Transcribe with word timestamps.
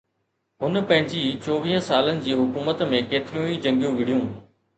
هن 0.61 0.73
پنهنجي 0.87 1.21
چوويهه 1.43 1.81
سالن 1.89 2.23
جي 2.25 2.33
حڪومت 2.41 2.83
۾ 2.95 3.03
ڪيتريون 3.13 3.47
ئي 3.51 3.61
جنگيون 3.69 3.95
وڙهيون 3.97 4.27